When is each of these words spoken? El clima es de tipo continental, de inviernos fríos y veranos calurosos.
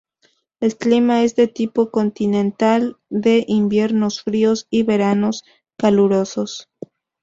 El 0.61 0.77
clima 0.77 1.21
es 1.23 1.35
de 1.35 1.47
tipo 1.47 1.91
continental, 1.91 2.97
de 3.11 3.45
inviernos 3.47 4.23
fríos 4.23 4.65
y 4.71 4.81
veranos 4.81 5.43
calurosos. 5.77 6.71